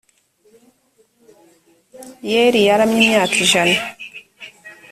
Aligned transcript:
yeli 2.31 2.59
yaramye 2.67 2.95
imyaka 3.05 3.35
ijana 3.45 3.77